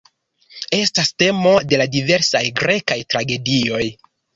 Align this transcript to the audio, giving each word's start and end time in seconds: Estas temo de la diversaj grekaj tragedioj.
Estas 0.77 1.11
temo 1.25 1.53
de 1.75 1.81
la 1.85 1.89
diversaj 1.99 2.45
grekaj 2.65 3.01
tragedioj. 3.15 3.85